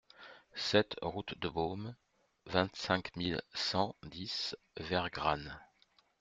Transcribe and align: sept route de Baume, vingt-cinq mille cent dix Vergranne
sept 0.55 0.95
route 1.03 1.37
de 1.39 1.47
Baume, 1.47 1.95
vingt-cinq 2.47 3.15
mille 3.15 3.39
cent 3.53 3.95
dix 4.01 4.55
Vergranne 4.75 5.59